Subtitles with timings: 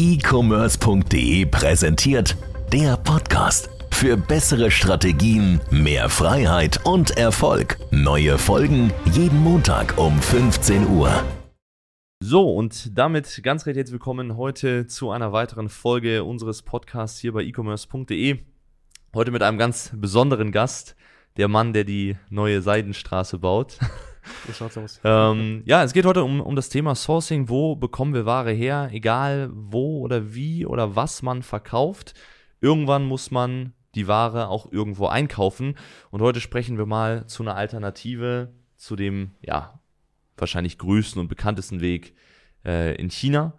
[0.00, 2.34] e-commerce.de präsentiert
[2.72, 3.68] der Podcast.
[3.90, 7.76] Für bessere Strategien, mehr Freiheit und Erfolg.
[7.90, 11.22] Neue Folgen jeden Montag um 15 Uhr.
[12.18, 17.34] So, und damit ganz recht herzlich willkommen heute zu einer weiteren Folge unseres Podcasts hier
[17.34, 18.38] bei e-commerce.de.
[19.14, 20.96] Heute mit einem ganz besonderen Gast,
[21.36, 23.78] der Mann, der die neue Seidenstraße baut.
[24.46, 25.00] So schaut's aus.
[25.04, 27.48] ähm, ja, es geht heute um, um das Thema Sourcing.
[27.48, 28.90] Wo bekommen wir Ware her?
[28.92, 32.14] Egal wo oder wie oder was man verkauft.
[32.60, 35.76] Irgendwann muss man die Ware auch irgendwo einkaufen.
[36.10, 39.80] Und heute sprechen wir mal zu einer Alternative zu dem, ja,
[40.36, 42.14] wahrscheinlich größten und bekanntesten Weg
[42.64, 43.58] äh, in China,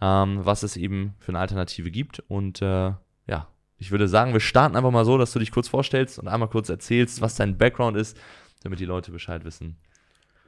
[0.00, 2.20] ähm, was es eben für eine Alternative gibt.
[2.28, 2.92] Und äh,
[3.26, 6.28] ja, ich würde sagen, wir starten einfach mal so, dass du dich kurz vorstellst und
[6.28, 8.16] einmal kurz erzählst, was dein Background ist,
[8.64, 9.76] damit die Leute Bescheid wissen,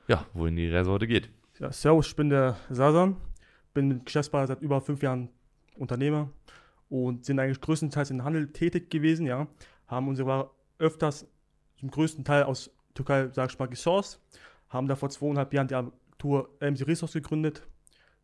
[0.09, 1.31] ja, wohin die Reise heute geht.
[1.61, 3.17] Ja, servus, ich bin der Sasan,
[3.73, 5.29] bin Geschäftspartner seit über fünf Jahren
[5.77, 6.31] Unternehmer
[6.89, 9.47] und sind eigentlich größtenteils im Handel tätig gewesen, ja.
[9.87, 11.27] Haben unsere Ware öfters
[11.79, 14.21] zum größten Teil aus Türkei, sag ich mal, gesourced.
[14.69, 17.63] Haben da vor zweieinhalb Jahren die Agentur MC Resource gegründet.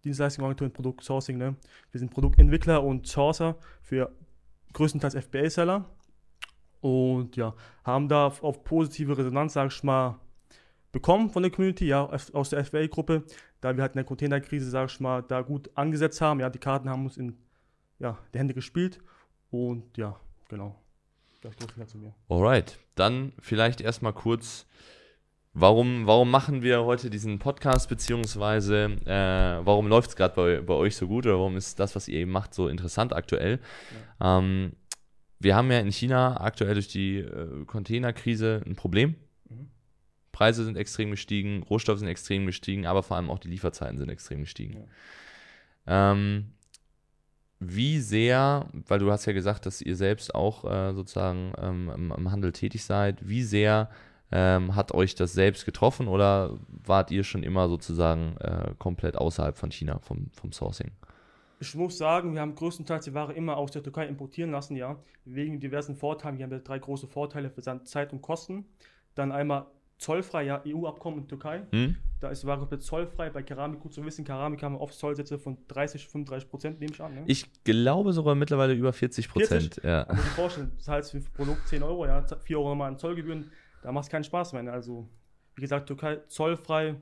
[0.04, 1.54] Dienstleistungsagentur und Produktsourcing, ne.
[1.90, 4.10] Wir sind Produktentwickler und Sourcer für
[4.72, 5.88] größtenteils FBA-Seller.
[6.83, 10.19] Und ja, haben da auf, positive Resonanz, sag ich mal,
[10.91, 13.22] bekommen von der Community, ja, aus der FBA-Gruppe,
[13.61, 16.41] da wir halt in der Containerkrise, sag ich mal, da gut angesetzt haben.
[16.41, 17.39] Ja, die Karten haben uns in
[18.00, 18.98] ja, die Hände gespielt.
[19.50, 20.16] Und ja,
[20.48, 20.77] genau.
[21.41, 22.14] Das ist zu mir.
[22.28, 24.67] Alright, dann vielleicht erstmal kurz,
[25.52, 30.74] warum, warum machen wir heute diesen Podcast, beziehungsweise äh, warum läuft es gerade bei, bei
[30.74, 33.61] euch so gut oder warum ist das, was ihr eben macht, so interessant aktuell?
[34.20, 34.39] Ja.
[34.39, 34.72] Ähm,
[35.42, 39.16] wir haben ja in China aktuell durch die äh, Containerkrise ein Problem.
[39.48, 39.68] Mhm.
[40.30, 44.08] Preise sind extrem gestiegen, Rohstoffe sind extrem gestiegen, aber vor allem auch die Lieferzeiten sind
[44.08, 44.84] extrem gestiegen.
[45.86, 46.12] Ja.
[46.12, 46.52] Ähm,
[47.58, 52.12] wie sehr, weil du hast ja gesagt, dass ihr selbst auch äh, sozusagen ähm, im,
[52.12, 53.88] im, Handel tätig seid, wie sehr
[54.33, 59.56] ähm, hat euch das selbst getroffen oder wart ihr schon immer sozusagen äh, komplett außerhalb
[59.56, 60.90] von China vom, vom Sourcing?
[61.62, 64.96] Ich muss sagen, wir haben größtenteils die Ware immer aus der Türkei importieren lassen, ja,
[65.24, 66.36] wegen diversen Vorteilen.
[66.36, 68.64] Wir haben ja drei große Vorteile für Zeit und Kosten.
[69.14, 71.62] Dann einmal zollfrei, ja, EU-Abkommen mit Türkei.
[71.70, 71.95] Hm?
[72.18, 73.30] Da ist Ware komplett zollfrei.
[73.30, 76.95] Bei Keramik, gut zu wissen, Keramik haben wir oft Zollsätze von 30, 35 Prozent, nehme
[76.95, 77.14] ich an.
[77.14, 77.23] Ne?
[77.27, 79.80] Ich glaube sogar mittlerweile über 40 Prozent.
[79.84, 80.02] Ja.
[80.02, 82.98] Also, ich vorstellen, das heißt für ein Produkt 10 Euro, ja, 4 Euro nochmal an
[82.98, 83.52] Zollgebühren,
[83.83, 84.64] da macht es keinen Spaß mehr.
[84.64, 84.73] Ne?
[84.73, 85.08] Also,
[85.55, 86.96] wie gesagt, Türkei zollfrei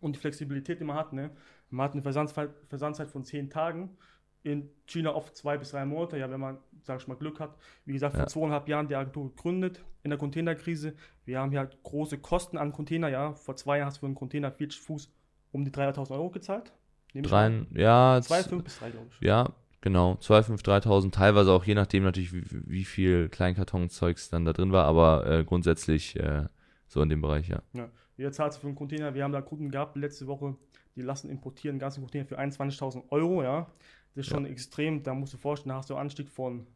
[0.00, 1.12] und die Flexibilität, die man hat.
[1.12, 1.32] Ne?
[1.70, 3.96] Man hat eine Versandzeit, Versandzeit von 10 Tagen
[4.42, 7.56] in China oft zwei bis drei Monate, ja, wenn man, sag ich mal, Glück hat.
[7.84, 8.26] Wie gesagt, vor ja.
[8.26, 10.94] zweieinhalb Jahren die Agentur gegründet in der Containerkrise.
[11.24, 13.34] Wir haben hier halt große Kosten an Container, ja.
[13.34, 15.12] Vor zwei Jahren hast du für einen Container 40 Fuß
[15.52, 16.72] um die 300.000 Euro gezahlt.
[17.14, 18.18] Drei, ja.
[18.18, 19.26] 2,5 bis 3, glaube ich.
[19.26, 19.50] Ja,
[19.80, 20.12] genau.
[20.14, 24.86] 2,5, 3.000, teilweise auch je nachdem natürlich, wie, wie viel Kleinkartonzeugs dann da drin war,
[24.86, 26.46] aber äh, grundsätzlich äh,
[26.86, 27.62] so in dem Bereich, ja.
[27.74, 27.90] ja.
[28.16, 30.56] Jetzt zahlst du für einen Container, wir haben da Kunden gehabt letzte Woche,
[31.00, 33.70] die lassen importieren, einen ganzen Container für 21.000 Euro, ja.
[34.14, 34.50] Das ist schon ja.
[34.50, 36.66] extrem, da musst du vorstellen, da hast du einen Anstieg von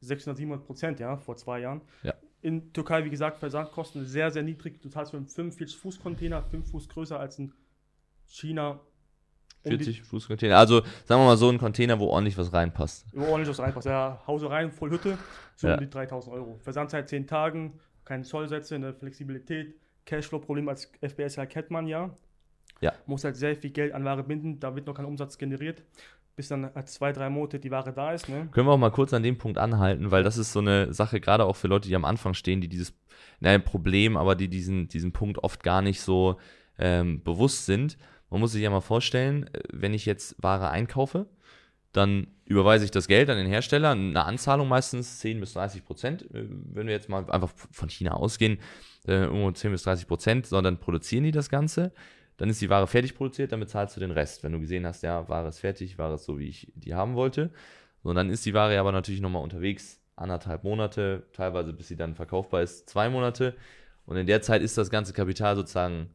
[0.00, 1.80] 600, 700 Prozent, ja, vor zwei Jahren.
[2.02, 2.14] Ja.
[2.42, 4.82] In Türkei, wie gesagt, Versandkosten sehr, sehr niedrig.
[4.82, 7.52] Du zahlst für einen 45 Fuß Container, 5 Fuß größer als in
[8.26, 8.80] China.
[9.62, 10.58] 40 um Fuß Container.
[10.58, 13.06] Also sagen wir mal so ein Container, wo ordentlich was reinpasst.
[13.12, 13.86] Wo ordentlich was reinpasst.
[13.86, 15.16] Ja, Hause rein, voll Hütte,
[15.56, 15.74] so ja.
[15.74, 16.58] um die 3000 Euro.
[16.62, 22.14] Versandzeit 10 Tagen, keine Zollsätze, eine Flexibilität, Cashflow-Problem als FBS kennt man ja.
[22.80, 22.92] Ja.
[23.06, 25.82] Muss halt sehr viel Geld an Ware binden, da wird noch kein Umsatz generiert
[26.36, 28.28] bis dann zwei, drei Monate die Ware da ist.
[28.28, 28.48] Ne?
[28.50, 31.20] Können wir auch mal kurz an dem Punkt anhalten, weil das ist so eine Sache,
[31.20, 32.92] gerade auch für Leute, die am Anfang stehen, die dieses,
[33.40, 36.38] naja, Problem, aber die diesen, diesen Punkt oft gar nicht so
[36.78, 37.96] ähm, bewusst sind.
[38.30, 41.26] Man muss sich ja mal vorstellen, äh, wenn ich jetzt Ware einkaufe,
[41.92, 46.22] dann überweise ich das Geld an den Hersteller, eine Anzahlung meistens 10 bis 30 Prozent,
[46.34, 48.58] äh, wenn wir jetzt mal einfach von China ausgehen,
[49.06, 51.92] äh, irgendwo 10 bis 30 Prozent, sondern produzieren die das Ganze
[52.36, 54.42] dann ist die Ware fertig produziert, dann bezahlst du den Rest.
[54.42, 57.14] Wenn du gesehen hast, ja, Ware ist fertig, Ware ist so, wie ich die haben
[57.14, 57.50] wollte.
[58.02, 62.14] Und dann ist die Ware aber natürlich nochmal unterwegs, anderthalb Monate, teilweise bis sie dann
[62.14, 63.54] verkaufbar ist, zwei Monate.
[64.06, 66.10] Und in der Zeit ist das ganze Kapital sozusagen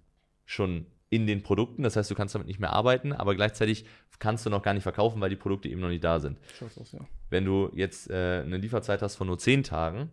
[0.45, 1.83] schon in den Produkten.
[1.83, 3.86] Das heißt, du kannst damit nicht mehr arbeiten, aber gleichzeitig
[4.19, 6.38] kannst du noch gar nicht verkaufen, weil die Produkte eben noch nicht da sind.
[6.62, 7.00] Aus, ja.
[7.30, 10.12] Wenn du jetzt äh, eine Lieferzeit hast von nur zehn Tagen,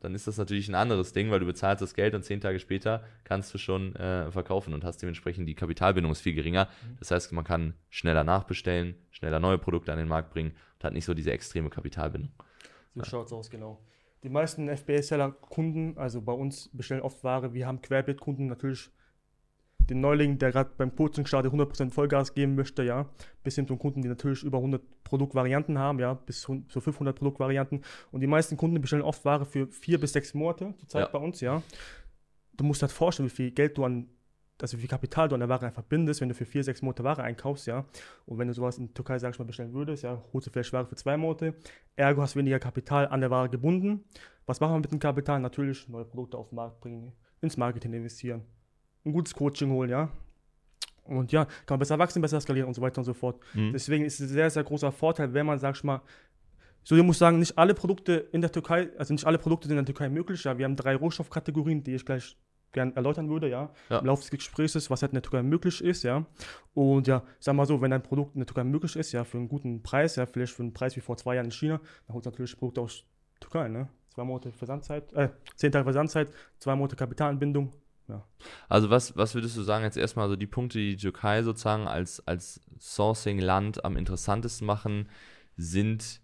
[0.00, 2.58] dann ist das natürlich ein anderes Ding, weil du bezahlst das Geld und zehn Tage
[2.58, 6.64] später kannst du schon äh, verkaufen und hast dementsprechend die Kapitalbindung ist viel geringer.
[6.64, 6.96] Mhm.
[6.98, 10.92] Das heißt, man kann schneller nachbestellen, schneller neue Produkte an den Markt bringen und hat
[10.92, 12.32] nicht so diese extreme Kapitalbindung.
[12.94, 13.06] So ja.
[13.06, 13.80] schaut es aus, genau.
[14.22, 18.90] Die meisten FBA-Seller-Kunden, also bei uns bestellen oft Ware, wir haben Querbeet-Kunden natürlich,
[19.90, 23.06] den Neuling, der gerade beim Coaching startet, 100% Vollgas geben möchte, ja,
[23.42, 27.82] bis hin zu Kunden, die natürlich über 100 Produktvarianten haben, ja, bis zu 500 Produktvarianten.
[28.12, 31.08] Und die meisten Kunden bestellen oft Ware für vier bis sechs Monate zurzeit ja.
[31.08, 31.62] bei uns, ja.
[32.56, 34.08] Du musst halt vorstellen, wie viel Geld du an
[34.62, 36.82] also wie viel Kapital du an der Ware einfach bindest, wenn du für vier, sechs
[36.82, 37.84] Monate Ware einkaufst, ja.
[38.26, 40.50] Und wenn du sowas in der Türkei, sag ich mal, bestellen würdest, ja, holst du
[40.50, 41.54] vielleicht Ware für zwei Monate.
[41.96, 44.04] Ergo hast du weniger Kapital an der Ware gebunden.
[44.46, 45.40] Was machen wir mit dem Kapital?
[45.40, 48.42] Natürlich neue Produkte auf den Markt bringen, ins Marketing investieren,
[49.04, 50.10] ein gutes Coaching holen, ja.
[51.04, 53.40] Und ja, kann man besser wachsen, besser skalieren und so weiter und so fort.
[53.54, 53.72] Mhm.
[53.72, 56.02] Deswegen ist es ein sehr, sehr großer Vorteil, wenn man, sag ich mal,
[56.82, 59.76] so, ich muss sagen, nicht alle Produkte in der Türkei, also nicht alle Produkte sind
[59.76, 60.44] in der Türkei möglich.
[60.44, 62.36] Ja, wir haben drei Rohstoffkategorien, die ich gleich
[62.72, 65.82] gerne erläutern würde, ja, ja, im Laufe des Gesprächs, was halt in der Türkei möglich
[65.82, 66.24] ist, ja.
[66.72, 69.38] Und ja, sag mal so, wenn ein Produkt in der Türkei möglich ist, ja, für
[69.38, 72.14] einen guten Preis, ja, vielleicht für einen Preis wie vor zwei Jahren in China, dann
[72.14, 73.04] holt natürlich Produkte aus
[73.40, 73.88] Türkei, ne?
[74.14, 77.72] Zwei Monate Versandzeit, äh, zehn Tage Versandzeit, zwei Monate Kapitalanbindung,
[78.10, 78.24] ja.
[78.68, 81.86] Also was, was würdest du sagen, jetzt erstmal so die Punkte, die die Türkei sozusagen
[81.86, 85.08] als, als Sourcing-Land am interessantesten machen,
[85.56, 86.20] sind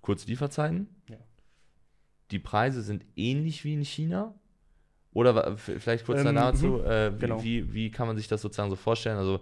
[0.00, 0.88] kurze Lieferzeiten.
[1.08, 1.16] Ja.
[2.30, 4.34] Die Preise sind ähnlich wie in China,
[5.14, 6.84] oder vielleicht kurz ähm, dazu, mhm.
[6.86, 7.44] äh, wie, genau.
[7.44, 9.18] wie, wie, kann man sich das sozusagen so vorstellen?
[9.18, 9.40] Also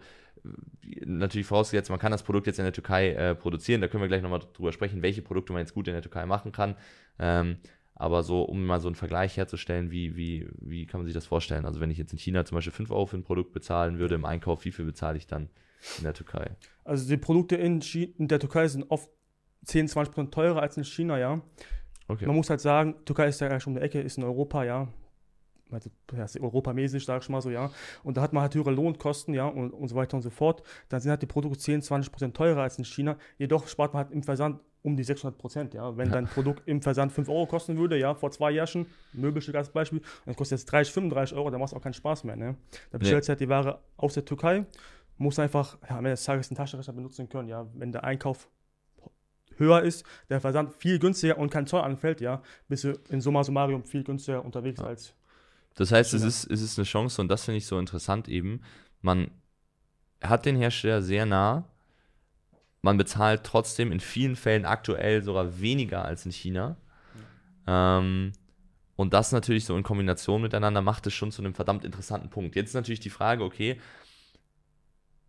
[1.05, 4.09] natürlich vorausgesetzt, man kann das Produkt jetzt in der Türkei äh, produzieren, da können wir
[4.09, 6.77] gleich nochmal drüber sprechen, welche Produkte man jetzt gut in der Türkei machen kann.
[7.19, 7.59] Ähm,
[8.01, 11.27] aber so, um mal so einen Vergleich herzustellen, wie, wie, wie kann man sich das
[11.27, 11.67] vorstellen?
[11.67, 14.15] Also wenn ich jetzt in China zum Beispiel 5 Euro für ein Produkt bezahlen würde
[14.15, 15.51] im Einkauf, wie viel bezahle ich dann
[15.99, 16.57] in der Türkei?
[16.85, 17.81] Also die Produkte in,
[18.17, 19.11] in der Türkei sind oft
[19.67, 21.43] 10, 20 Prozent teurer als in China, ja.
[22.09, 22.27] Okay.
[22.27, 24.89] Man muss halt sagen, Türkei ist ja schon um die Ecke, ist in Europa, ja
[25.73, 27.71] also ja, europamäßig, sag ich mal so, ja.
[28.03, 30.63] Und da hat man halt höhere Lohnkosten, ja, und, und so weiter und so fort.
[30.89, 33.17] Dann sind halt die Produkte 10, 20 Prozent teurer als in China.
[33.39, 35.97] Jedoch spart man halt im Versand um die 600 Prozent, ja.
[35.97, 39.71] Wenn dein Produkt im Versand 5 Euro kosten würde, ja, vor zwei Jahren, Möbelstück als
[39.71, 42.37] Beispiel, und das kostet jetzt 30, 35 Euro, dann macht es auch keinen Spaß mehr,
[42.37, 42.57] ne.
[42.91, 43.35] Da bestellst du nee.
[43.35, 44.65] halt die Ware aus der Türkei,
[45.19, 47.67] muss einfach, ja, am Ende des Tages einen Taschenrechner benutzen können, ja.
[47.75, 48.49] Wenn der Einkauf
[49.57, 53.45] höher ist, der Versand viel günstiger und kein Zoll anfällt, ja, bist du in Summa
[53.45, 54.87] summarum viel günstiger unterwegs ja.
[54.87, 55.15] als
[55.75, 58.61] das heißt, es ist, es ist eine Chance und das finde ich so interessant eben.
[59.01, 59.31] Man
[60.23, 61.65] hat den Hersteller sehr nah,
[62.83, 66.77] man bezahlt trotzdem in vielen Fällen aktuell sogar weniger als in China.
[67.67, 68.33] Ähm,
[68.97, 72.57] und das natürlich so in Kombination miteinander macht es schon zu einem verdammt interessanten Punkt.
[72.57, 73.79] Jetzt ist natürlich die Frage, okay,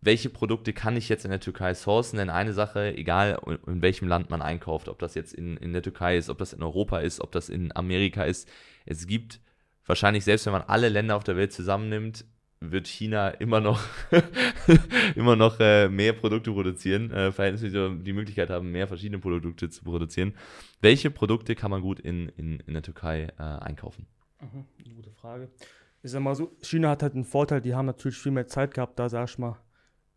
[0.02, 2.18] welche Produkte kann ich jetzt in der Türkei sourcen?
[2.18, 5.82] Denn eine Sache, egal in welchem Land man einkauft, ob das jetzt in, in der
[5.82, 8.48] Türkei ist, ob das in Europa ist, ob das in Amerika ist,
[8.84, 9.40] es gibt
[9.86, 12.24] wahrscheinlich selbst wenn man alle Länder auf der Welt zusammennimmt,
[12.70, 13.80] wird China immer noch,
[15.16, 19.82] immer noch äh, mehr Produkte produzieren, äh, verhältnismäßig die Möglichkeit haben, mehr verschiedene Produkte zu
[19.82, 20.34] produzieren.
[20.80, 24.06] Welche Produkte kann man gut in, in, in der Türkei äh, einkaufen?
[24.40, 25.50] Mhm, gute Frage.
[26.02, 28.74] Ich sag mal so, China hat halt einen Vorteil, die haben natürlich viel mehr Zeit
[28.74, 29.56] gehabt, da sag ich mal,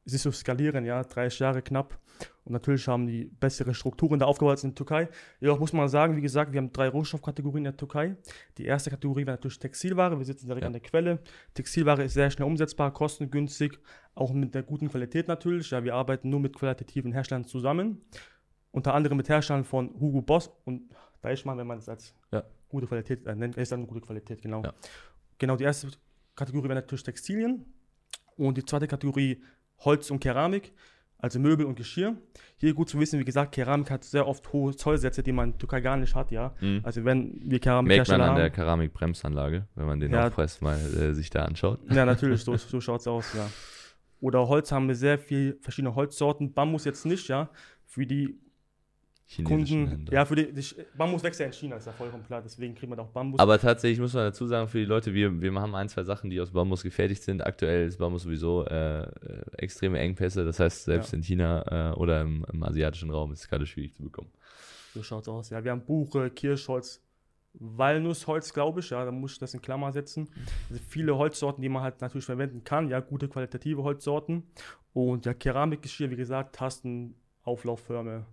[0.05, 1.99] sich zu skalieren, ja, 30 Jahre knapp.
[2.45, 5.09] Und natürlich haben die bessere Strukturen da aufgebaut als in der Türkei.
[5.39, 8.15] Jedoch muss man sagen, wie gesagt, wir haben drei Rohstoffkategorien in der Türkei.
[8.59, 10.17] Die erste Kategorie wäre natürlich Textilware.
[10.17, 10.67] Wir sitzen direkt ja.
[10.67, 11.19] an der Quelle.
[11.55, 13.79] Textilware ist sehr schnell umsetzbar, kostengünstig,
[14.13, 15.71] auch mit der guten Qualität natürlich.
[15.71, 18.05] Ja, wir arbeiten nur mit qualitativen Herstellern zusammen.
[18.71, 22.43] Unter anderem mit Herstellern von Hugo Boss und Deichmann, wenn man es als ja.
[22.69, 24.61] gute Qualität äh, nennt, ist dann eine gute Qualität, genau.
[24.61, 24.73] Ja.
[25.39, 25.87] Genau, die erste
[26.35, 27.65] Kategorie wäre natürlich Textilien.
[28.37, 29.41] Und die zweite Kategorie
[29.79, 30.73] Holz und Keramik,
[31.17, 32.15] also Möbel und Geschirr.
[32.57, 35.57] Hier gut zu wissen, wie gesagt, Keramik hat sehr oft hohe Zollsätze, die man in
[35.57, 36.53] Türkei gar nicht hat, ja.
[36.61, 36.81] Mhm.
[36.83, 40.77] Also wenn wir Keramik Merkt man an der Keramikbremsanlage, wenn man den ja, Aufpreis mal
[40.77, 41.79] äh, sich da anschaut.
[41.89, 43.47] Ja, natürlich, so, so schaut es aus, ja.
[44.21, 46.53] Oder Holz haben wir sehr viel verschiedene Holzsorten.
[46.53, 47.49] Bambus jetzt nicht, ja.
[47.85, 48.39] Für die
[49.43, 50.13] Kunden, Händler.
[50.13, 50.63] ja, für die, die,
[50.95, 53.39] Bambus wächst ja in China, ist ja vollkommen klar, deswegen kriegt man auch Bambus.
[53.39, 56.29] Aber tatsächlich muss man dazu sagen, für die Leute, wir, wir haben ein, zwei Sachen,
[56.29, 57.45] die aus Bambus gefertigt sind.
[57.45, 59.07] Aktuell ist Bambus sowieso äh, äh
[59.57, 61.17] extreme Engpässe, das heißt, selbst ja.
[61.17, 64.29] in China äh, oder im, im, asiatischen Raum ist es gerade schwierig zu bekommen.
[64.93, 65.63] So schaut es aus, ja.
[65.63, 67.01] Wir haben Buche, Kirschholz,
[67.53, 70.29] Walnussholz, glaube ich, ja, da muss ich das in Klammer setzen.
[70.69, 74.43] Also viele Holzsorten, die man halt natürlich verwenden kann, ja, gute qualitative Holzsorten.
[74.93, 78.25] Und ja, Keramikgeschirr, wie gesagt, Tasten, Auflaufförme,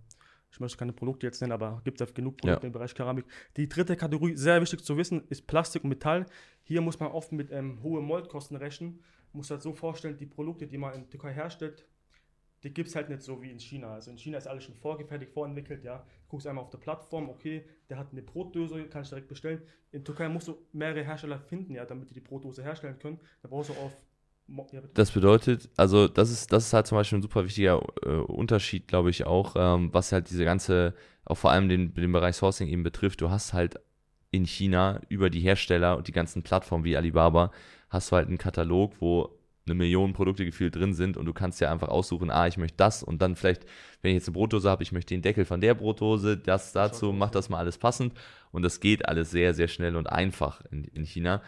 [0.53, 2.67] ich möchte keine Produkte jetzt nennen, aber gibt es genug Produkte ja.
[2.67, 3.25] im Bereich Keramik.
[3.57, 6.27] Die dritte Kategorie, sehr wichtig zu wissen, ist Plastik und Metall.
[6.61, 8.99] Hier muss man oft mit ähm, hohen Moldkosten rechnen.
[9.31, 11.87] Man muss halt so vorstellen, die Produkte, die man in Türkei herstellt,
[12.61, 13.95] die gibt es halt nicht so wie in China.
[13.95, 15.97] Also in China ist alles schon vorgefertigt, vorentwickelt, ja.
[15.97, 19.63] Du guckst einmal auf der Plattform, okay, der hat eine Brotdose, kann ich direkt bestellen.
[19.91, 23.19] In Türkei musst du mehrere Hersteller finden, ja, damit die die Brotdose herstellen können.
[23.41, 23.91] Da brauchst du auf
[24.93, 28.87] das bedeutet, also das ist, das ist halt zum Beispiel ein super wichtiger äh, Unterschied,
[28.87, 30.93] glaube ich, auch, ähm, was halt diese ganze,
[31.25, 33.21] auch vor allem den, den Bereich Sourcing eben betrifft.
[33.21, 33.79] Du hast halt
[34.31, 37.51] in China über die Hersteller und die ganzen Plattformen wie Alibaba,
[37.89, 39.29] hast du halt einen Katalog, wo
[39.65, 42.77] eine Million Produkte gefühlt drin sind und du kannst ja einfach aussuchen, ah, ich möchte
[42.77, 43.65] das und dann vielleicht,
[44.01, 47.13] wenn ich jetzt eine Brotdose habe, ich möchte den Deckel von der Brotdose, das dazu,
[47.13, 48.13] mach das mal alles passend
[48.51, 51.41] und das geht alles sehr, sehr schnell und einfach in, in China.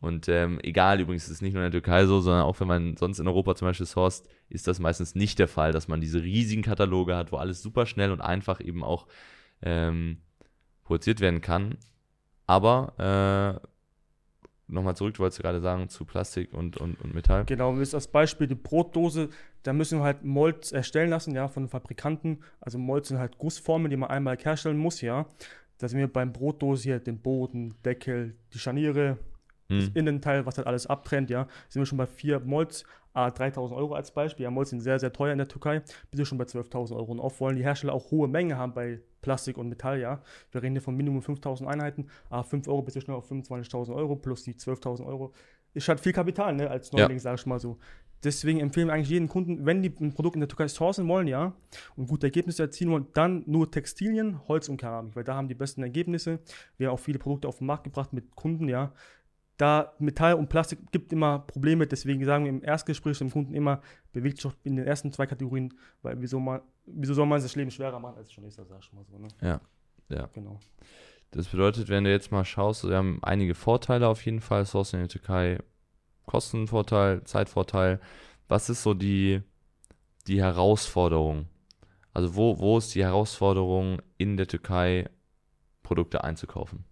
[0.00, 2.68] Und ähm, egal, übrigens ist es nicht nur in der Türkei so, sondern auch wenn
[2.68, 6.00] man sonst in Europa zum Beispiel sourced, ist das meistens nicht der Fall, dass man
[6.00, 9.06] diese riesigen Kataloge hat, wo alles super schnell und einfach eben auch
[9.62, 10.18] ähm,
[10.84, 11.76] produziert werden kann.
[12.46, 13.68] Aber äh,
[14.72, 17.44] nochmal zurück, du wolltest gerade sagen, zu Plastik und, und, und Metall.
[17.44, 19.28] Genau, das ist als Beispiel die Brotdose,
[19.62, 22.42] da müssen wir halt Molds erstellen lassen, ja, von Fabrikanten.
[22.60, 25.26] Also Molds sind halt Gussformen, die man einmal herstellen muss, ja.
[25.78, 29.18] Da sind wir beim Brotdose hier den Boden, Deckel, die Scharniere,
[29.70, 29.92] das Hm.
[29.94, 33.94] Innenteil, was halt alles abtrennt, ja, sind wir schon bei vier Molds, ah, 3000 Euro
[33.94, 34.44] als Beispiel.
[34.44, 37.10] Ja, Molds sind sehr, sehr teuer in der Türkei, bis wir schon bei 12.000 Euro.
[37.12, 40.20] Und oft wollen die Hersteller auch hohe Mengen haben bei Plastik und Metall, ja.
[40.52, 43.94] Wir reden hier von Minimum 5000 Einheiten, ah, 5 Euro bis wir schnell auf 25.000
[43.94, 45.32] Euro plus die 12.000 Euro.
[45.74, 47.00] Ist halt viel Kapital, ne, als Ja.
[47.00, 47.78] Neuling, sag ich mal so.
[48.22, 51.26] Deswegen empfehlen wir eigentlich jeden Kunden, wenn die ein Produkt in der Türkei sourcen wollen,
[51.26, 51.54] ja,
[51.96, 55.54] und gute Ergebnisse erzielen wollen, dann nur Textilien, Holz und Keramik, weil da haben die
[55.54, 56.38] besten Ergebnisse.
[56.76, 58.92] Wir haben auch viele Produkte auf den Markt gebracht mit Kunden, ja.
[59.60, 63.82] Da Metall und Plastik gibt immer Probleme, deswegen sagen wir im Erstgespräch dem Kunden immer,
[64.10, 67.56] bewegt sich in den ersten zwei Kategorien, weil wieso, man, wieso soll man sich das
[67.56, 69.28] Leben schwerer machen, als schon ist, sag ich mal so, ne?
[69.42, 69.60] Ja,
[70.08, 70.30] ja.
[70.32, 70.58] Genau.
[71.32, 74.64] Das bedeutet, wenn du jetzt mal schaust, wir haben einige Vorteile auf jeden Fall.
[74.64, 75.58] Sourcing in der Türkei,
[76.24, 78.00] Kostenvorteil, Zeitvorteil.
[78.48, 79.42] Was ist so die,
[80.26, 81.48] die Herausforderung?
[82.14, 85.10] Also wo, wo ist die Herausforderung in der Türkei,
[85.82, 86.86] Produkte einzukaufen?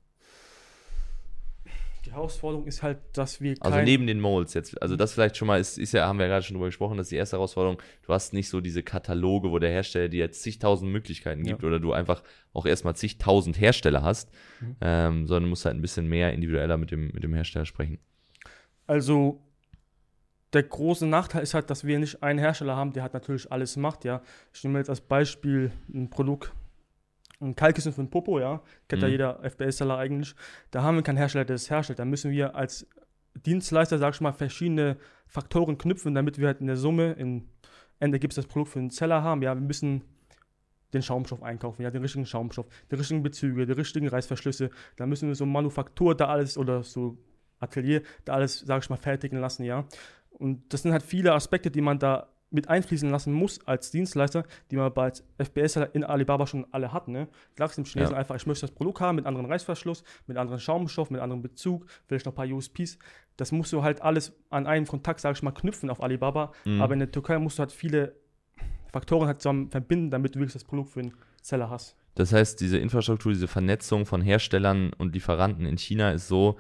[2.08, 5.46] Die Herausforderung ist halt, dass wir Also neben den Molds jetzt, also das vielleicht schon
[5.46, 7.36] mal ist, ist ja, haben wir ja gerade schon drüber gesprochen, das ist die erste
[7.36, 7.82] Herausforderung.
[8.06, 11.78] Du hast nicht so diese Kataloge, wo der Hersteller dir jetzt zigtausend Möglichkeiten gibt oder
[11.78, 12.22] du einfach
[12.54, 14.76] auch erstmal zigtausend Hersteller hast, Mhm.
[14.80, 17.98] ähm, sondern du musst halt ein bisschen mehr individueller mit dem, mit dem Hersteller sprechen.
[18.86, 19.42] Also
[20.54, 23.76] der große Nachteil ist halt, dass wir nicht einen Hersteller haben, der halt natürlich alles
[23.76, 24.22] macht, ja.
[24.54, 26.54] Ich nehme jetzt als Beispiel ein Produkt,
[27.40, 28.62] ein Kalkissen für ein Popo, ja.
[28.88, 29.12] Kennt ja Mhm.
[29.12, 30.34] jeder FBS-Seller eigentlich.
[30.70, 31.98] Da haben wir keinen Hersteller, der das herstellt.
[31.98, 32.86] Da müssen wir als
[33.46, 37.48] Dienstleister, sag ich mal, verschiedene Faktoren knüpfen, damit wir halt in der Summe, im
[38.00, 39.42] Endergebnis das Produkt für den Seller haben.
[39.42, 40.02] Ja, wir müssen
[40.92, 44.70] den Schaumstoff einkaufen, ja, den richtigen Schaumstoff, die richtigen Bezüge, die richtigen Reißverschlüsse.
[44.96, 47.18] Da müssen wir so Manufaktur da alles oder so
[47.60, 49.84] Atelier da alles, sag ich mal, fertigen lassen, ja.
[50.30, 54.44] Und das sind halt viele Aspekte, die man da mit einfließen lassen muss als Dienstleister,
[54.70, 57.08] die man bei FBS in Alibaba schon alle hat.
[57.08, 57.28] Ne?
[57.56, 58.18] Sagst dem Chinesen Ja.
[58.18, 61.86] einfach, ich möchte das Produkt haben mit anderen Reißverschluss, mit anderen Schaumstoff, mit anderem Bezug,
[62.06, 62.98] vielleicht noch ein paar USPs.
[63.36, 66.52] Das musst du halt alles an einem Kontakt, sag ich mal, knüpfen auf Alibaba.
[66.64, 66.80] Mhm.
[66.80, 68.14] Aber in der Türkei musst du halt viele
[68.92, 71.12] Faktoren halt zusammen verbinden, damit du wirklich das Produkt für den
[71.42, 71.96] Seller hast.
[72.14, 76.56] Das heißt, diese Infrastruktur, diese Vernetzung von Herstellern und Lieferanten in China ist so,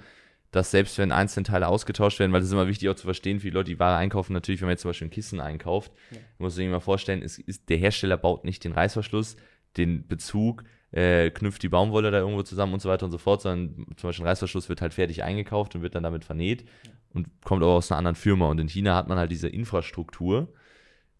[0.58, 3.42] dass selbst wenn einzelne Teile ausgetauscht werden, weil das ist immer wichtig auch zu verstehen,
[3.42, 6.18] wie Leute die Ware einkaufen, natürlich, wenn man jetzt zum Beispiel ein Kissen einkauft, Ja.
[6.38, 9.36] muss man sich mal vorstellen, es ist, der Hersteller baut nicht den Reißverschluss,
[9.76, 13.42] den Bezug, äh, knüpft die Baumwolle da irgendwo zusammen und so weiter und so fort,
[13.42, 16.64] sondern zum Beispiel ein Reißverschluss wird halt fertig eingekauft und wird dann damit vernäht
[17.12, 18.48] und kommt aber aus einer anderen Firma.
[18.48, 20.48] Und in China hat man halt diese Infrastruktur,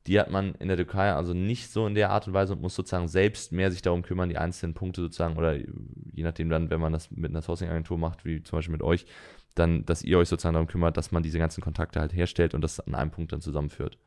[0.08, 2.62] die hat man in der Türkei also nicht so in der Art und Weise und
[2.62, 6.70] muss sozusagen selbst mehr sich darum kümmern, die einzelnen Punkte sozusagen, oder je nachdem dann,
[6.70, 9.06] wenn man das mit einer Sourcing-Agentur macht, wie zum Beispiel mit euch,
[9.54, 12.62] dann, dass ihr euch sozusagen darum kümmert, dass man diese ganzen Kontakte halt herstellt und
[12.62, 13.98] das an einem Punkt dann zusammenführt.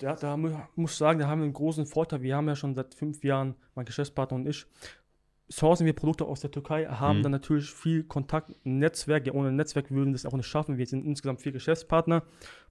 [0.00, 2.22] Ja, da mu muss ich sagen, da haben wir einen großen Vorteil.
[2.22, 4.66] Wir haben ja schon seit fünf Jahren, mein Geschäftspartner und ich,
[5.48, 7.22] sourcen wir Produkte aus der Türkei, haben Mhm.
[7.22, 9.26] dann natürlich viel Kontakt, ein Netzwerk.
[9.26, 10.78] Ja, ohne Netzwerk würden wir das auch nicht schaffen.
[10.78, 12.22] Wir sind insgesamt vier Geschäftspartner.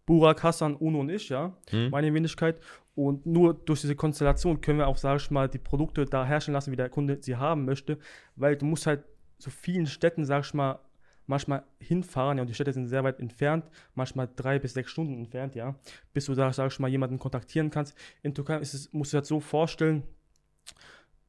[0.06, 1.90] Burak, Hassan, Uno und ich, ja, Mhm.
[1.92, 2.60] meine Wenigkeit.
[2.96, 6.54] Und nur durch diese Konstellation können wir auch, sage ich mal, die Produkte da herstellen
[6.54, 7.98] lassen, wie der Kunde sie haben möchte.
[8.36, 9.04] Weil du musst halt
[9.40, 10.80] so vielen Städten, sage ich mal,
[11.26, 15.18] manchmal hinfahren, ja, und die Städte sind sehr weit entfernt, manchmal drei bis sechs Stunden
[15.18, 15.74] entfernt, ja,
[16.14, 17.98] bis du da, sag ich mal, jemanden kontaktieren kannst.
[18.24, 20.04] In Türkei ist es, musst du das so vorstellen,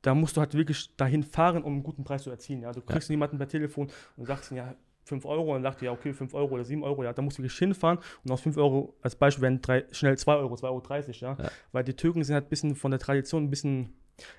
[0.02, 2.72] da musst du halt wirklich dahin fahren, um einen guten Preis zu erzielen, ja.
[2.72, 4.74] Du kriegst jemanden per Telefon und sagst ihm, ja,
[5.04, 7.42] 5 Euro und dir, ja, okay, 5 Euro oder 7 Euro, ja, da musst du
[7.42, 11.38] wirklich hinfahren und aus 5 Euro als Beispiel werden drei, schnell 2 Euro, 2,30 Euro,
[11.38, 11.44] ja?
[11.44, 11.50] Ja.
[11.72, 13.92] Weil die Türken sind halt ein bisschen von der Tradition ein bisschen,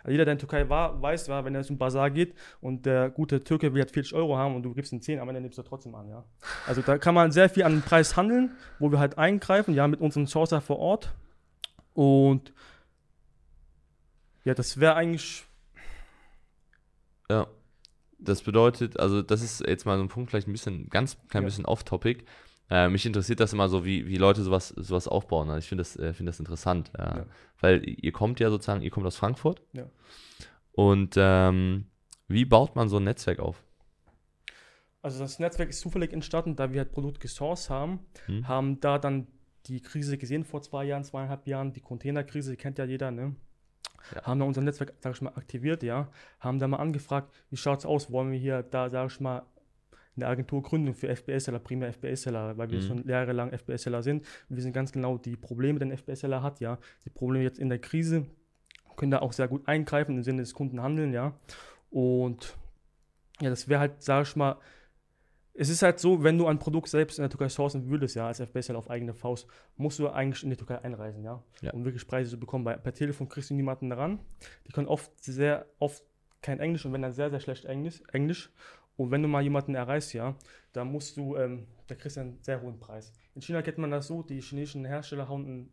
[0.03, 3.09] also jeder, der in Türkei war, weiß, ja, wenn er zum Bazar geht und der
[3.09, 5.57] gute Türke will halt 40 Euro haben und du gibst ihm 10, aber dann nimmst
[5.57, 6.23] du trotzdem an, ja.
[6.67, 9.87] Also da kann man sehr viel an den Preis handeln, wo wir halt eingreifen, ja,
[9.87, 11.13] mit unserem Sourcer vor Ort
[11.93, 12.53] und
[14.45, 15.43] ja, das wäre eigentlich.
[18.17, 21.43] Das bedeutet, also das ist jetzt mal so ein Punkt, vielleicht ein bisschen, ganz klein
[21.43, 21.47] Ja.
[21.47, 22.23] bisschen off-topic.
[22.69, 25.49] Äh, mich interessiert das immer so, wie, wie Leute sowas, sowas aufbauen.
[25.49, 26.91] Also ich finde das, äh, finde das interessant.
[26.97, 27.17] Ja.
[27.17, 27.25] Ja.
[27.59, 29.61] Weil ihr kommt ja sozusagen, ihr kommt aus Frankfurt.
[29.73, 29.85] Ja.
[30.71, 31.85] Und ähm,
[32.27, 33.61] wie baut man so ein Netzwerk auf?
[35.01, 38.47] also das Netzwerk ist zufällig entstanden, da wir halt Produkt gesourced haben, Hm.
[38.47, 39.27] haben da dann
[39.67, 43.35] die Krise gesehen vor zwei Jahren, zweieinhalb Jahren, die Containerkrise, die kennt ja jeder, ne?
[44.13, 44.23] Ja.
[44.23, 46.07] Haben da unser Netzwerk, sag ich mal, aktiviert, ja.
[46.39, 48.11] Haben da mal angefragt, wie schaut's aus?
[48.11, 49.43] Wollen wir hier da, sag ich mal,
[50.15, 52.83] eine Agentur gründen für FBS-Seller, primär FBS-Seller, weil wir Mhm.
[52.83, 54.25] schon jahrelang FBS-Seller sind.
[54.47, 56.77] Wir wissen ganz genau die Probleme, die ein FBS-Seller hat, ja.
[57.03, 58.25] Die Probleme jetzt in der Krise
[58.95, 61.33] können da auch sehr gut eingreifen im Sinne des Kunden handeln, ja.
[61.91, 62.55] Und
[63.41, 64.55] ja, das wäre halt, sag ich mal,
[65.57, 68.27] es ist halt so, wenn du ein Produkt selbst in der Türkei sourcen würdest, ja,
[68.27, 69.47] als FBSL auf eigene Faust,
[69.77, 71.71] musst du eigentlich in die Türkei einreisen, ja, Ja.
[71.73, 72.65] um wirklich Preise zu bekommen.
[72.65, 74.19] Weil per Telefon kriegst du niemanden ran.
[74.67, 76.03] Die können oft sehr oft
[76.41, 78.03] kein Englisch und wenn dann sehr, sehr schlecht Englisch.
[78.11, 78.51] Englisch.
[78.97, 80.35] Und wenn du mal jemanden erreichst, ja,
[80.73, 83.11] da musst du, ähm, da kriegst du einen sehr hohen Preis.
[83.33, 85.71] In China kennt man das so, die chinesischen Hersteller hauen einen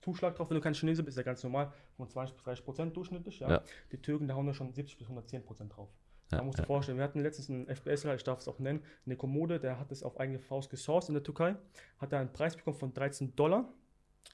[0.00, 2.64] Zuschlag drauf, wenn du kein Chinese bist, ist ja ganz normal, von 20 bis 30
[2.64, 3.50] Prozent durchschnittlich, ja.
[3.50, 3.62] Ja.
[3.92, 5.88] Die Türken, da hauen da schon 70 bis 110 Prozent drauf.
[6.30, 6.66] Ja, da musst du ja.
[6.66, 9.90] vorstellen, wir hatten letztens einen FBSler, ich darf es auch nennen, eine Kommode, der hat
[9.92, 11.56] es auf eigene Faust gesourced in der Türkei,
[11.98, 13.72] hat da einen Preis bekommen von 13 Dollar.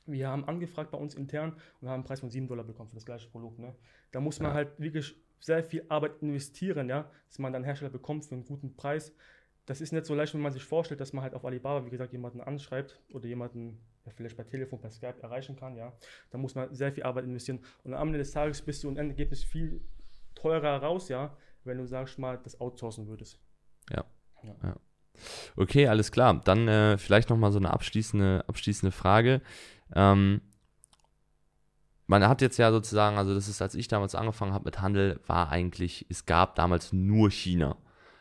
[0.06, 2.96] Wir haben angefragt bei uns intern und haben einen Preis von 7 Dollar bekommen für
[2.96, 3.58] das gleiche Produkt.
[3.60, 3.74] Ne?
[4.10, 4.54] Da muss man Ja.
[4.56, 8.44] halt wirklich sehr viel Arbeit investieren, ja, dass man dann einen Hersteller bekommt für einen
[8.44, 9.14] guten Preis.
[9.66, 11.90] Das ist nicht so leicht, wenn man sich vorstellt, dass man halt auf Alibaba, wie
[11.90, 15.92] gesagt, jemanden anschreibt oder jemanden ja, vielleicht bei Telefon, per Skype erreichen kann, ja.
[16.30, 17.60] Da muss man sehr viel Arbeit investieren.
[17.84, 19.80] Und am Ende des Tages bist du im Endergebnis viel
[20.34, 23.38] teurer raus, ja, wenn du, sagst mal, das outsourcen würdest.
[25.56, 26.40] Okay, alles klar.
[26.44, 29.40] Dann äh, vielleicht nochmal so eine abschließende, abschließende Frage.
[29.94, 30.40] Ähm,
[32.06, 35.20] man hat jetzt ja sozusagen, also das ist, als ich damals angefangen habe mit Handel,
[35.26, 37.76] war eigentlich, es gab damals nur China.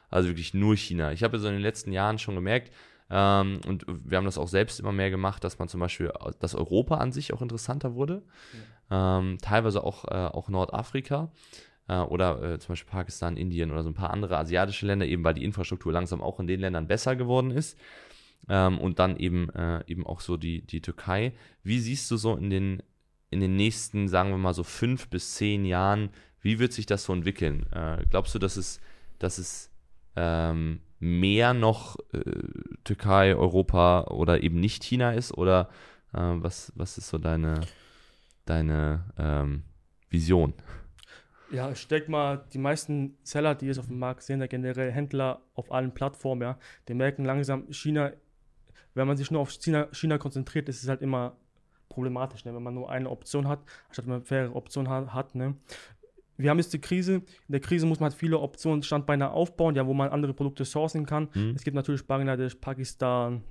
[0.09, 1.11] Also wirklich nur China.
[1.11, 2.71] Ich habe ja so in den letzten Jahren schon gemerkt,
[3.09, 6.55] ähm, und wir haben das auch selbst immer mehr gemacht, dass man zum Beispiel, dass
[6.55, 8.23] Europa an sich auch interessanter wurde.
[8.89, 11.31] Ähm, teilweise auch, äh, auch Nordafrika
[11.87, 15.23] äh, oder äh, zum Beispiel Pakistan, Indien oder so ein paar andere asiatische Länder, eben
[15.23, 17.77] weil die Infrastruktur langsam auch in den Ländern besser geworden ist.
[18.49, 21.33] Ähm, und dann eben, äh, eben auch so die, die Türkei.
[21.63, 22.83] Wie siehst du so in den,
[23.29, 26.09] in den nächsten, sagen wir mal so fünf bis zehn Jahren,
[26.41, 27.65] wie wird sich das so entwickeln?
[27.71, 28.81] Äh, glaubst du, dass es,
[29.17, 29.71] dass es
[30.17, 32.19] ähm, mehr noch äh,
[32.83, 35.33] Türkei, Europa oder eben nicht China ist?
[35.37, 35.69] Oder
[36.15, 37.61] was, was ist so deine,
[38.45, 39.63] deine ähm,
[40.11, 40.53] Vision?
[41.53, 44.91] Ja, ich denke mal, die meisten Seller, die es auf dem Markt sehen, ja generell
[44.91, 48.11] Händler auf allen Plattformen, ja, die merken langsam, China,
[48.95, 51.37] wenn man sich nur auf China, China konzentriert, ist es halt immer
[51.89, 52.55] problematisch, ne?
[52.55, 55.13] wenn man nur eine Option hat, anstatt man mehrere Optionen hat.
[55.13, 55.55] hat ne?
[56.37, 57.15] Wir haben jetzt die Krise.
[57.15, 60.65] In der Krise muss man halt viele Optionen Standbeine aufbauen, ja, wo man andere Produkte
[60.65, 61.29] sourcen kann.
[61.33, 61.53] Hm?
[61.55, 63.43] Es gibt natürlich Bangladesch, Pakistan,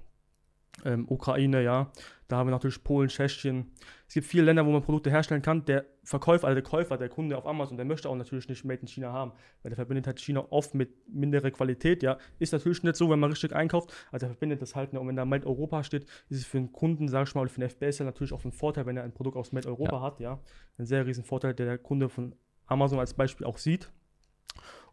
[0.85, 1.93] ähm, Ukraine, ja.
[2.27, 3.71] Da haben wir natürlich Polen, Tschechien.
[4.09, 5.65] Es gibt viele Länder, wo man Produkte herstellen kann.
[5.65, 8.81] Der Verkäufer, also der Käufer, der Kunde auf Amazon, der möchte auch natürlich nicht Made
[8.81, 12.19] in China haben, weil der verbindet halt China oft mit minderer Qualität, ja.
[12.41, 13.93] Ist natürlich nicht so, wenn man richtig einkauft.
[14.11, 15.01] Also er verbindet das halt, ne?
[15.01, 17.51] und wenn da Made Europa steht, ist es für einen Kunden, sag ich mal, oder
[17.51, 20.19] für den FBS natürlich auch ein Vorteil, wenn er ein Produkt aus Made Europa hat,
[20.19, 20.41] ja.
[20.77, 22.35] Ein sehr riesen Vorteil, der der Kunde von
[22.67, 23.91] Amazon als Beispiel auch sieht.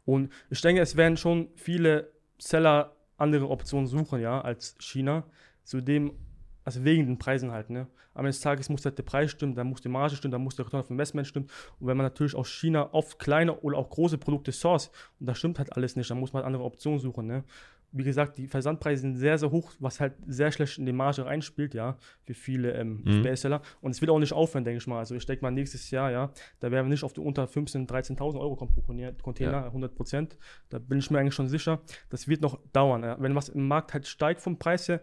[0.05, 5.23] Und ich denke, es werden schon viele Seller andere Optionen suchen, ja, als China.
[5.63, 6.13] Zudem,
[6.63, 7.87] also wegen den Preisen halt, ne.
[8.13, 10.41] Am Ende des Tages muss halt der Preis stimmen, dann muss die Marge stimmen, dann
[10.43, 11.47] muss der Return of Investment stimmen.
[11.79, 15.37] Und wenn man natürlich aus China oft kleine oder auch große Produkte source, und das
[15.37, 17.43] stimmt halt alles nicht, dann muss man halt andere Optionen suchen, ne.
[17.91, 21.25] Wie gesagt, die Versandpreise sind sehr, sehr hoch, was halt sehr schlecht in die Marge
[21.25, 23.23] reinspielt, ja, für viele ähm, Mhm.
[23.23, 23.63] FBS-Seller.
[23.81, 24.99] Und es wird auch nicht aufhören, denke ich mal.
[24.99, 27.87] Also ich denke mal, nächstes Jahr, ja, da werden wir nicht auf die unter 15.000,
[27.89, 30.37] 13.000 Euro kommen pro Container, Container 100 Prozent.
[30.69, 31.81] Da bin ich mir eigentlich schon sicher.
[32.11, 33.01] Das wird noch dauern.
[33.01, 33.17] Ja.
[33.19, 35.01] Wenn was im Markt halt steigt vom Preis her,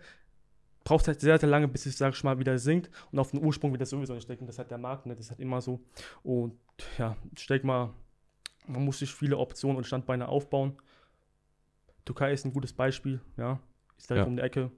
[0.87, 3.33] braucht es halt sehr, sehr lange, bis es, sag ich mal, wieder sinkt und auf
[3.33, 4.47] den Ursprung wieder sowieso nicht denken.
[4.47, 5.17] Das ist halt der Markt, ne?
[5.17, 5.81] das ist halt immer so.
[6.23, 6.55] Und
[6.97, 7.91] ja, ich denke mal,
[8.69, 10.77] man muss sich viele Optionen und Standbeine aufbauen.
[12.05, 13.59] Türkei ist ein gutes Beispiel, ja,
[13.99, 14.31] ist direkt Ja.
[14.31, 14.71] um die Ecke.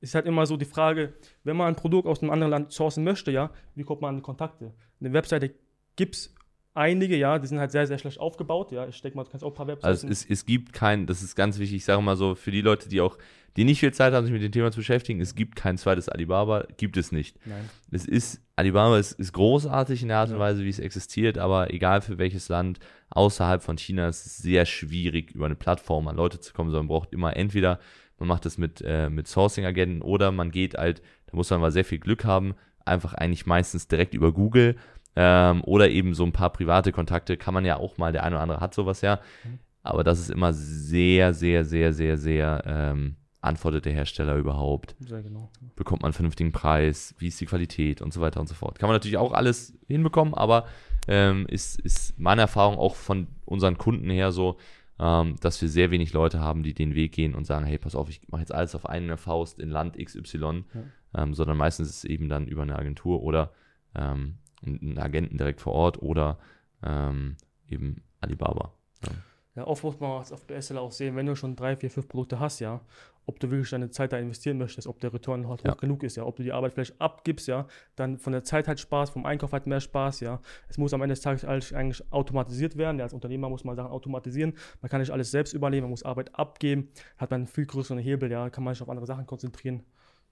[0.00, 1.12] Ist halt immer so die Frage,
[1.44, 4.16] wenn man ein Produkt aus einem anderen Land sourcen möchte, ja, wie kommt man an
[4.16, 4.74] die Kontakte?
[4.98, 5.54] Eine Webseite
[5.94, 6.34] gibt es
[6.74, 8.86] einige, ja, die sind halt sehr, sehr schlecht aufgebaut, ja.
[8.86, 9.86] Ich denke mal, du kannst auch ein paar Webseiten.
[9.86, 12.60] Also es, es gibt kein, das ist ganz wichtig, ich sage mal so, für die
[12.60, 13.18] Leute, die auch,
[13.56, 16.08] die nicht viel Zeit haben, sich mit dem Thema zu beschäftigen, es gibt kein zweites
[16.08, 17.36] Alibaba, gibt es nicht.
[17.44, 17.68] Nein.
[17.90, 20.40] Es ist, Alibaba ist, ist großartig in der Art und Ja.
[20.40, 22.78] Weise, wie es existiert, aber egal für welches Land
[23.10, 26.86] außerhalb von China ist es sehr schwierig, über eine Plattform an Leute zu kommen, sondern
[26.86, 27.80] man braucht immer entweder,
[28.18, 31.72] man macht das mit, äh, mit Sourcing-Agenten oder man geht halt, da muss man mal
[31.72, 32.54] sehr viel Glück haben,
[32.84, 34.76] einfach eigentlich meistens direkt über Google
[35.16, 38.36] ähm, oder eben so ein paar private Kontakte kann man ja auch mal, der eine
[38.36, 39.58] oder andere hat sowas ja, Mhm.
[39.82, 45.22] aber das ist immer sehr, sehr, sehr, sehr, sehr, ähm, antwortet der Hersteller überhaupt Sehr
[45.22, 45.50] genau.
[45.74, 48.78] bekommt man einen vernünftigen Preis, wie ist die Qualität und so weiter und so fort.
[48.78, 50.66] Kann man natürlich auch alles hinbekommen, aber
[51.08, 54.58] ähm, ist, ist meine Erfahrung auch von unseren Kunden her so,
[54.98, 57.94] ähm, dass wir sehr wenig Leute haben, die den Weg gehen und sagen, hey, pass
[57.94, 61.22] auf, ich mache jetzt alles auf eine Faust in Land XY, ja.
[61.22, 63.52] ähm, sondern meistens ist es eben dann über eine Agentur oder
[63.94, 66.38] ähm, einen Agenten direkt vor Ort oder
[66.82, 67.36] ähm,
[67.68, 68.72] eben Alibaba.
[69.04, 69.12] Ja.
[69.56, 72.38] Ja, oft muss man auf BSL auch sehen, wenn du schon drei, vier, fünf Produkte
[72.38, 72.80] hast, ja,
[73.26, 75.72] ob du wirklich deine Zeit da investieren möchtest, ob der Return halt ja.
[75.72, 78.68] hoch genug ist, ja, ob du die Arbeit vielleicht abgibst, ja, dann von der Zeit
[78.68, 80.40] halt Spaß, vom Einkauf halt mehr Spaß, ja.
[80.68, 82.98] Es muss am Ende des Tages eigentlich automatisiert werden.
[82.98, 84.54] Ja, als Unternehmer muss man Sachen automatisieren.
[84.80, 87.98] Man kann nicht alles selbst übernehmen, man muss Arbeit abgeben, hat man einen viel größeren
[87.98, 89.82] Hebel, ja, kann man sich auf andere Sachen konzentrieren.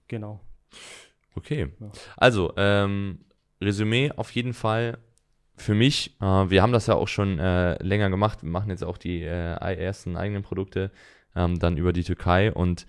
[0.07, 0.39] Genau.
[1.35, 1.73] Okay.
[1.79, 1.91] Ja.
[2.17, 3.19] Also, ähm,
[3.61, 4.97] Resümee auf jeden Fall
[5.59, 8.83] für mich, äh, wir haben das ja auch schon äh, länger gemacht, wir machen jetzt
[8.83, 10.91] auch die äh, ersten eigenen Produkte
[11.35, 12.51] ähm, dann über die Türkei.
[12.51, 12.87] Und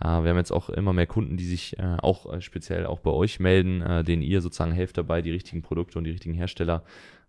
[0.00, 3.10] äh, wir haben jetzt auch immer mehr Kunden, die sich äh, auch speziell auch bei
[3.10, 6.84] euch melden, denen ihr sozusagen helft dabei, die richtigen Produkte und die richtigen Hersteller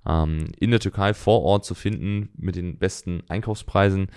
[0.06, 4.08] ähm, in der Türkei vor Ort zu finden mit den besten Einkaufspreisen.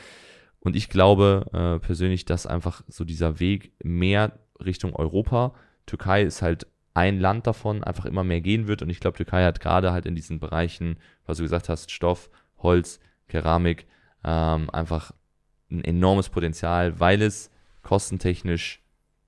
[0.60, 5.54] Und ich glaube persönlich, dass einfach so dieser Weg mehr Richtung Europa,
[5.86, 6.66] Türkei ist halt
[6.98, 8.82] ein Land davon einfach immer mehr gehen wird.
[8.82, 12.28] Und ich glaube, Türkei hat gerade halt in diesen Bereichen, was du gesagt hast, Stoff,
[12.58, 13.86] Holz, Keramik,
[14.24, 15.12] ähm, einfach
[15.70, 18.82] ein enormes Potenzial, weil es kostentechnisch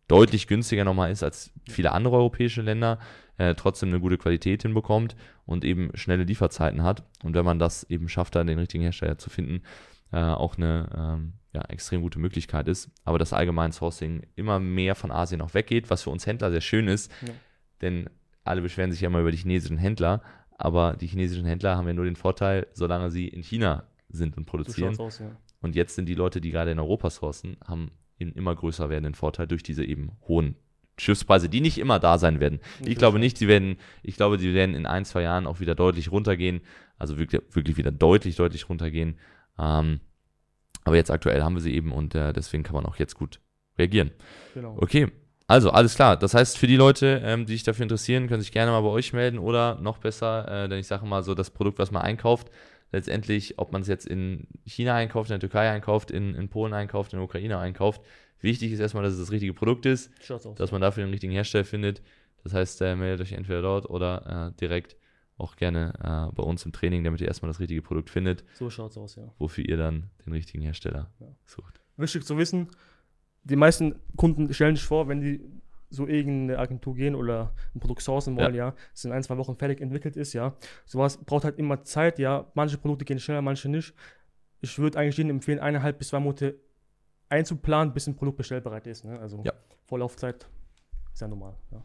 [0.08, 2.98] deutlich günstiger nochmal ist als viele andere europäische Länder,
[3.38, 5.14] äh, trotzdem eine gute Qualität hinbekommt
[5.46, 7.04] und eben schnelle Lieferzeiten hat.
[7.22, 9.62] Und wenn man das eben schafft, dann den richtigen Hersteller zu finden,
[10.10, 12.90] äh, auch eine ähm, ja, extrem gute Möglichkeit ist.
[13.04, 16.62] Aber das allgemeine Sourcing immer mehr von Asien auch weggeht, was für uns Händler sehr
[16.62, 17.12] schön ist.
[17.24, 17.32] Ja
[17.80, 18.08] denn
[18.44, 20.22] alle beschweren sich ja immer über die chinesischen Händler,
[20.58, 24.46] aber die chinesischen Händler haben ja nur den Vorteil, solange sie in China sind und
[24.46, 24.98] produzieren.
[24.98, 25.30] Aus, ja.
[25.60, 29.14] Und jetzt sind die Leute, die gerade in Europa sourcen, haben einen immer größer werdenden
[29.14, 30.56] Vorteil durch diese eben hohen
[30.98, 32.60] Schiffspreise, die nicht immer da sein werden.
[32.84, 35.74] ich glaube nicht, sie werden, ich glaube, die werden in ein, zwei Jahren auch wieder
[35.74, 36.60] deutlich runtergehen,
[36.98, 39.16] also wirklich, wirklich wieder deutlich, deutlich runtergehen.
[39.58, 40.00] Ähm,
[40.84, 43.40] aber jetzt aktuell haben wir sie eben und äh, deswegen kann man auch jetzt gut
[43.78, 44.10] reagieren.
[44.54, 44.76] Genau.
[44.78, 45.10] Okay,
[45.50, 46.16] also, alles klar.
[46.16, 48.88] Das heißt, für die Leute, ähm, die sich dafür interessieren, können sich gerne mal bei
[48.88, 52.02] euch melden oder noch besser, äh, denn ich sage mal so, das Produkt, was man
[52.02, 52.50] einkauft,
[52.92, 56.72] letztendlich, ob man es jetzt in China einkauft, in der Türkei einkauft, in, in Polen
[56.72, 58.00] einkauft, in der Ukraine einkauft.
[58.40, 60.10] Wichtig ist erstmal, dass es das richtige Produkt ist,
[60.56, 62.00] dass man dafür den richtigen Hersteller findet.
[62.44, 64.96] Das heißt, äh, meldet euch entweder dort oder äh, direkt
[65.36, 68.44] auch gerne äh, bei uns im Training, damit ihr erstmal das richtige Produkt findet.
[68.54, 69.32] So schaut es aus, ja.
[69.38, 71.26] Wofür ihr dann den richtigen Hersteller ja.
[71.44, 71.80] sucht.
[71.96, 72.68] Wichtig zu wissen,
[73.44, 75.40] die meisten Kunden stellen sich vor, wenn die
[75.90, 79.36] so irgendeine Agentur gehen oder ein Produkt sourcen wollen, ja, ja das in ein, zwei
[79.36, 80.54] Wochen fertig entwickelt ist, ja.
[80.86, 82.46] Sowas braucht halt immer Zeit, ja.
[82.54, 83.92] Manche Produkte gehen schneller, manche nicht.
[84.60, 86.60] Ich würde eigentlich jedem empfehlen, eineinhalb bis zwei Monate
[87.28, 89.04] einzuplanen, bis ein Produkt bestellbereit ist.
[89.04, 89.18] Ne?
[89.18, 89.52] Also ja.
[89.86, 90.46] Vorlaufzeit
[91.12, 91.54] ist ja normal.
[91.72, 91.82] Ja.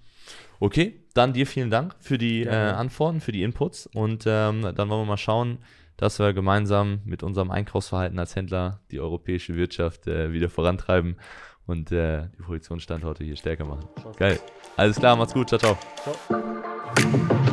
[0.59, 4.89] Okay, dann dir vielen Dank für die äh, Antworten, für die Inputs und ähm, dann
[4.89, 5.59] wollen wir mal schauen,
[5.97, 11.17] dass wir gemeinsam mit unserem Einkaufsverhalten als Händler die europäische Wirtschaft äh, wieder vorantreiben
[11.65, 13.88] und äh, die Produktionsstandorte hier stärker machen.
[14.17, 14.39] Geil.
[14.77, 15.49] Alles klar, macht's gut.
[15.49, 15.77] Ciao, ciao.
[16.03, 17.44] Ciao.